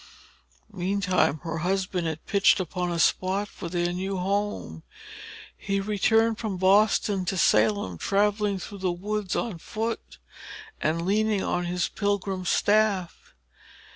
[0.73, 4.81] Meantime, her husband had pitched upon a spot for their new home.
[5.55, 10.17] He returned from Boston to Salem, travelling through the woods on foot,
[10.81, 13.35] and leaning on his pilgrim's staff.